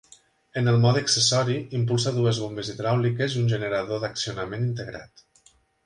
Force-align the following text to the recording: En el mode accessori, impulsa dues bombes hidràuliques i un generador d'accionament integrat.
En 0.61 0.69
el 0.71 0.77
mode 0.85 1.03
accessori, 1.05 1.57
impulsa 1.81 2.15
dues 2.17 2.41
bombes 2.45 2.73
hidràuliques 2.73 3.37
i 3.37 3.41
un 3.45 3.55
generador 3.55 4.05
d'accionament 4.07 4.69
integrat. 4.71 5.29